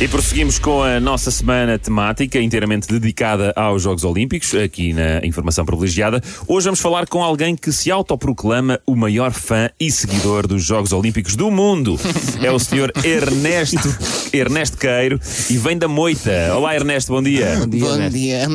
[0.00, 5.66] E prosseguimos com a nossa semana temática inteiramente dedicada aos Jogos Olímpicos, aqui na Informação
[5.66, 6.22] Privilegiada.
[6.46, 10.92] Hoje vamos falar com alguém que se autoproclama o maior fã e seguidor dos Jogos
[10.92, 11.98] Olímpicos do mundo.
[12.40, 13.88] É o senhor Ernesto,
[14.32, 15.18] Ernesto Queiro
[15.50, 16.54] e vem da Moita.
[16.54, 17.56] Olá Ernesto, bom dia.
[17.58, 18.46] Bom dia.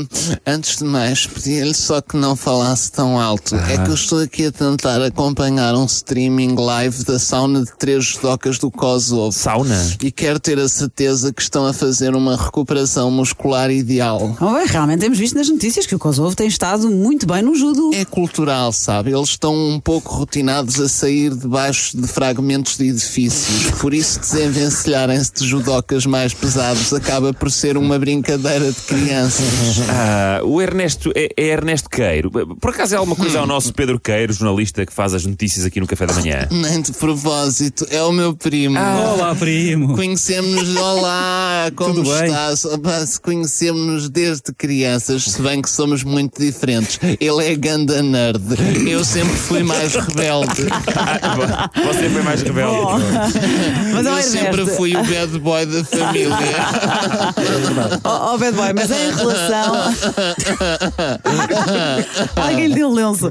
[0.48, 3.55] Antes de mais, pedia-lhe só que não falasse tão alto.
[3.55, 8.05] É que eu estou aqui a tentar acompanhar um streaming live da sauna de três
[8.05, 9.33] judocas do Kosovo.
[9.33, 9.97] Sauna?
[10.02, 14.36] E quero ter a certeza que estão a fazer uma recuperação muscular ideal.
[14.39, 17.55] Oh, bem, realmente temos visto nas notícias que o Kosovo tem estado muito bem no
[17.55, 17.91] judo.
[17.93, 19.11] É cultural, sabe?
[19.11, 23.71] Eles estão um pouco rotinados a sair debaixo de fragmentos de edifícios.
[23.79, 29.46] Por isso, desenvencilharem-se de judocas mais pesados acaba por ser uma brincadeira de crianças.
[29.89, 32.31] Ah, o Ernesto é, é Ernesto Queiro.
[32.31, 35.80] Por acaso é alguma coisa ao nosso Pedro Queiro, jornalista que faz as notícias aqui
[35.80, 36.47] no Café da Manhã?
[36.52, 38.77] Nem de propósito, é o meu primo.
[38.77, 39.95] Olá, primo.
[39.95, 41.22] Conhecemos-nos, olá,
[41.75, 43.17] como Tudo estás?
[43.17, 46.99] Conhecemos-nos desde crianças, se bem que somos muito diferentes.
[47.19, 48.41] Ele é ganda nerd,
[48.89, 50.63] eu sempre fui mais rebelde.
[51.85, 53.03] Você foi mais rebelde.
[53.93, 56.38] Mas, oh, Eu sempre Ernesto, fui o bad boy da família.
[58.03, 59.75] oh, oh, bad boy, mas em relação.
[62.35, 63.30] Alguém lhe deu um lenço.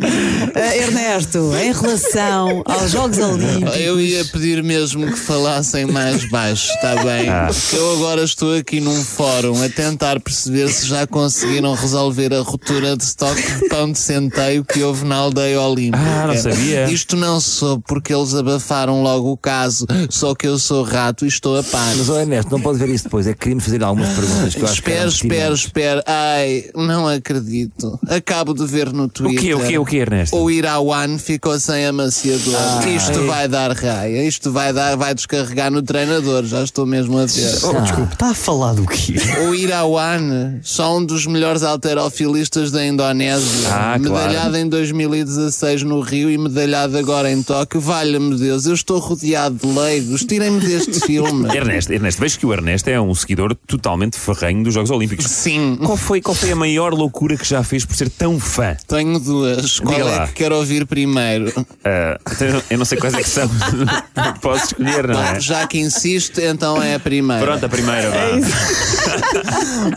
[0.54, 3.76] Eh, Ernesto, em relação aos Jogos Olímpicos.
[3.76, 7.26] Eu ia pedir mesmo que falassem mais baixo, está bem?
[7.46, 12.40] Porque eu agora estou aqui num fórum a tentar perceber se já conseguiram resolver a
[12.40, 15.98] ruptura de estoque de pão de centeio que houve na aldeia olímpica.
[16.02, 16.84] Ah, não sabia.
[16.90, 21.28] Isto não soube porque eles abafaram logo o caso, só que eu sou rato e
[21.28, 21.94] estou a par.
[21.96, 23.26] Mas, ó Ernesto, não pode ver isso depois.
[23.26, 26.04] É que queríamos fazer algumas perguntas que eu acho que Espera, eram espera, espera.
[26.06, 27.98] Ai, não acredito.
[28.08, 29.40] Acabo de ver no O Twitter.
[29.40, 30.36] quê, o quê, o quê, Ernesto?
[30.36, 32.86] O Irawan ficou sem amaciador.
[32.86, 34.26] Isto vai dar raia.
[34.26, 36.44] Isto vai dar, vai descarregar no treinador.
[36.44, 37.52] Já estou mesmo a ver.
[37.80, 39.14] Desculpe, está a falar do quê?
[39.48, 43.68] O Irawan, só um dos melhores alterofilistas da Indonésia.
[43.70, 44.56] Ah, medalhado claro.
[44.56, 47.80] em 2016 no Rio e medalhado agora em Tóquio.
[47.80, 50.24] Valha-me Deus, eu estou rodeado de leigos.
[50.24, 51.54] Tirem-me deste filme.
[51.54, 55.26] Ernesto, Ernesto, vejo que o Ernesto é um seguidor totalmente ferrenho dos Jogos Olímpicos.
[55.26, 55.78] Sim.
[55.84, 58.76] Qual foi, qual foi a maior loucura que já fez por ser tão fã?
[58.86, 59.80] Tenho duas.
[59.80, 60.26] Qual Diga é lá.
[60.28, 61.48] que quero ouvir primeiro?
[61.48, 63.48] Então eu não sei quais é que são.
[64.40, 65.40] Posso escolher, não é?
[65.40, 67.44] Já que insisto, então é a primeira.
[67.52, 68.16] Pronto, a primeira, vá.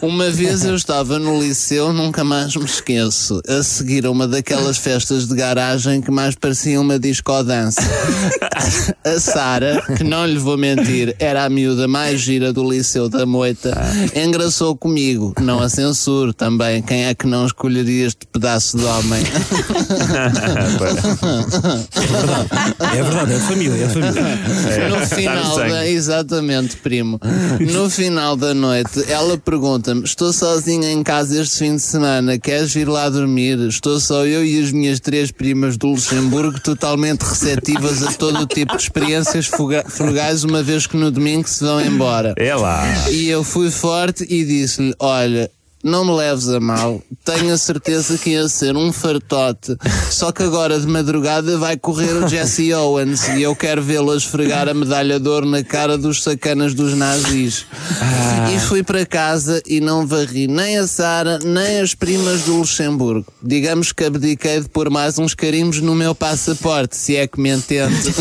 [0.06, 4.78] Uma vez eu estava no liceu, nunca mais me esqueço, a seguir a uma daquelas
[4.78, 7.82] festas de garagem que mais parecia uma discodança.
[9.04, 13.26] A Sara, que não lhe vou mentir, era a miúda mais gira do liceu da
[13.26, 13.74] Moita,
[14.16, 15.34] engraçou comigo.
[15.40, 16.82] Não a censuro também.
[16.82, 19.24] Quem é que não escolheria este pedaço de homem?
[22.98, 24.90] É verdade, é família, é família.
[24.90, 25.72] No final sangue.
[25.72, 25.88] da.
[25.88, 27.20] Exatamente, primo.
[27.60, 32.74] No final da noite, ela pergunta-me: Estou sozinha em casa este fim de semana, queres
[32.74, 33.60] vir lá dormir?
[33.60, 38.46] Estou só eu e as minhas três primas do Luxemburgo, totalmente receptivas a todo o
[38.46, 39.50] tipo de experiências
[39.88, 42.34] frugais, uma vez que no domingo se vão embora.
[42.38, 42.84] É lá.
[43.10, 45.50] E eu fui forte e disse-lhe: Olha.
[45.86, 49.78] Não me leves a mal, tenho a certeza que ia ser um fartote.
[50.10, 54.68] Só que agora de madrugada vai correr o Jesse Owens e eu quero vê-lo esfregar
[54.68, 57.68] a medalha de ouro na cara dos sacanas dos nazis.
[58.52, 63.32] E fui para casa e não varri nem a Sara, nem as primas do Luxemburgo.
[63.44, 67.52] Digamos que abdiquei de pôr mais uns carimbos no meu passaporte, se é que me
[67.52, 67.96] entende.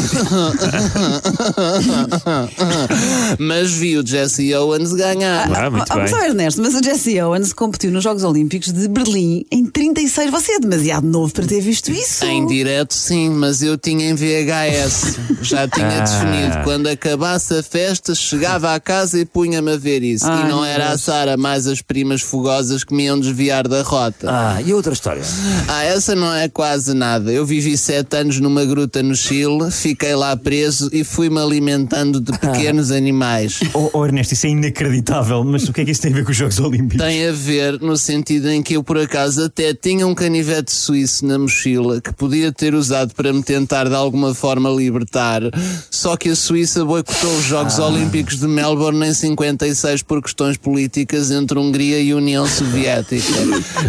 [3.38, 5.50] Mas vi o Jesse Owens ganhar.
[5.54, 6.02] Ah, muito Oh, bem.
[6.02, 10.30] mas, oh, Ernesto, mas o Jesse Owens competiu nos Jogos Olímpicos de Berlim em 36.
[10.30, 12.24] Você é demasiado novo para ter visto isso.
[12.24, 15.16] Em direto, sim, mas eu tinha em VHS.
[15.42, 16.00] Já tinha Ah.
[16.00, 16.64] definido.
[16.64, 20.26] Quando acabasse a festa, chegava à casa e punha-me a ver isso.
[20.26, 21.00] Ai, e não era a Deus.
[21.02, 24.26] Sara, mais as primas fogosas que me iam desviar da rota.
[24.30, 25.22] Ah, e outra história?
[25.68, 27.30] Ah, essa não é quase nada.
[27.32, 32.32] Eu vivi sete anos numa gruta no Chile, fiquei lá preso e fui-me alimentando de
[32.38, 33.23] pequenos animais.
[33.74, 36.24] Oh, oh, Ernesto, isso é inacreditável, mas o que é que isso tem a ver
[36.24, 37.04] com os Jogos Olímpicos?
[37.04, 41.26] Tem a ver no sentido em que eu, por acaso, até tinha um canivete suíço
[41.26, 45.42] na mochila que podia ter usado para me tentar de alguma forma libertar.
[45.90, 51.30] Só que a Suíça boicotou os Jogos Olímpicos de Melbourne em 56 por questões políticas
[51.30, 53.24] entre Hungria e União Soviética.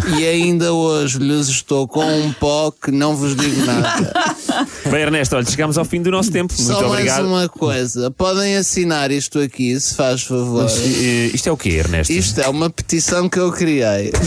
[0.18, 4.12] E ainda hoje lhes estou com um pó que não vos digo nada.
[4.90, 6.54] Bem, Ernesto, olha, chegamos ao fim do nosso tempo.
[6.54, 7.26] Muito Só mais obrigado.
[7.26, 8.10] uma coisa.
[8.10, 10.66] Podem assinar isto aqui, se faz favor.
[10.70, 12.12] Eh, Isto é o quê, Ernesto?
[12.12, 14.12] Isto é uma petição que eu criei.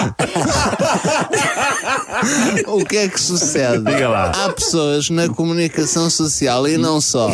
[2.66, 3.84] o que é que sucede?
[3.84, 4.30] Diga lá.
[4.30, 7.32] Há pessoas na comunicação social e não só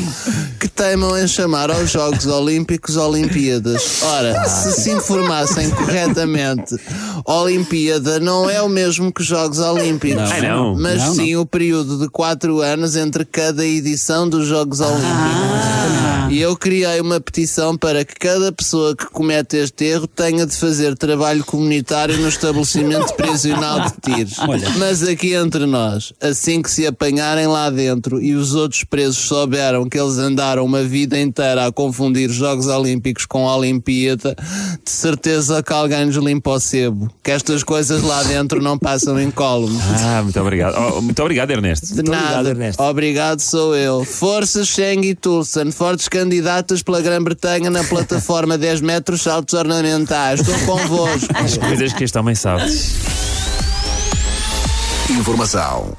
[0.59, 4.03] que teimam em chamar aos Jogos Olímpicos Olimpíadas.
[4.03, 6.77] Ora, se se informassem corretamente,
[7.25, 10.31] Olimpíada não é o mesmo que Jogos Olímpicos.
[10.43, 10.75] Não.
[10.75, 16.06] Mas Não, sim o período de quatro anos entre cada edição dos Jogos Olímpicos.
[16.31, 20.57] E eu criei uma petição para que cada pessoa que comete este erro tenha de
[20.57, 24.37] fazer trabalho comunitário no estabelecimento prisional de tiros.
[24.77, 29.89] Mas aqui entre nós, assim que se apanharem lá dentro e os outros presos souberam
[29.89, 34.35] que eles andaram uma vida inteira a confundir Jogos Olímpicos com Olimpíada,
[34.85, 37.11] de certeza que alguém nos limpa o sebo.
[37.23, 39.79] Que estas coisas lá dentro não passam incólume.
[40.03, 40.77] Ah, muito obrigado.
[40.77, 41.95] Oh, muito obrigado, Ernesto.
[41.95, 42.49] De nada.
[42.49, 42.83] Ernesto.
[42.83, 44.05] Obrigado, sou eu.
[44.05, 50.41] Forças Cheng e Tulsan, fortes candidatas pela Grã-Bretanha na plataforma 10 metros saltos ornamentais.
[50.41, 51.29] Estou convosco.
[51.35, 52.65] As coisas que este homem sabe.
[55.11, 55.95] Informação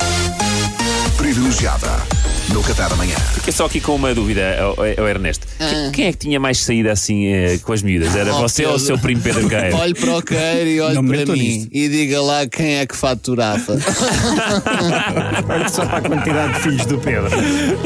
[1.17, 2.16] privilegiada
[2.53, 3.15] no Café da Manhã.
[3.33, 5.45] Fiquei só aqui com uma dúvida, oh, oh, Ernesto.
[5.57, 8.15] Que- Quem é que tinha mais saída assim eh, com as miúdas?
[8.15, 8.85] Era Oh, você ou o Pedro.
[8.87, 9.75] seu primo Pedro Queiro?
[9.77, 11.69] Olhe para o queiro e olhe Não para mim nisto.
[11.71, 13.77] e diga lá quem é que faturava.
[15.49, 17.29] Olha só para a quantidade de filhos do Pedro.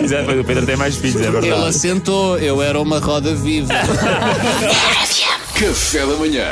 [0.04, 1.68] Exato, o Pedro tem mais filhos, é Ele verdade.
[1.68, 3.74] assentou, eu era uma roda viva.
[5.56, 6.48] Café da Manhã.